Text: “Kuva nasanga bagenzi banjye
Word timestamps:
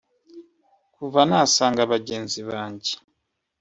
“Kuva 0.95 1.19
nasanga 1.29 1.81
bagenzi 1.91 2.39
banjye 2.49 2.93